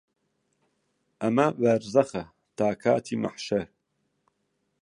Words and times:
ئەمە 1.21 1.47
بەرزەخە 1.61 2.23
تا 2.57 2.67
کاتی 2.83 3.17
مەحشەر 3.23 3.67